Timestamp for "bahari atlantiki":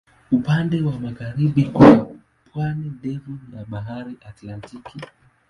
3.65-4.97